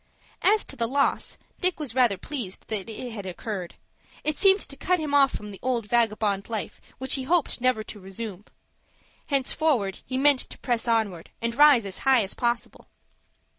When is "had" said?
3.11-3.27